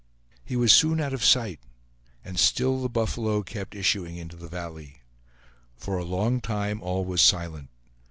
He 0.43 0.55
was 0.55 0.73
soon 0.73 0.99
out 0.99 1.13
of 1.13 1.23
sight, 1.23 1.59
and 2.25 2.39
still 2.39 2.81
the 2.81 2.89
buffalo 2.89 3.43
kept 3.43 3.75
issuing 3.75 4.17
into 4.17 4.35
the 4.35 4.47
valley. 4.47 5.03
For 5.77 5.99
a 5.99 6.03
long 6.03 6.41
time 6.41 6.81
all 6.81 7.05
was 7.05 7.21
silent. 7.21 7.69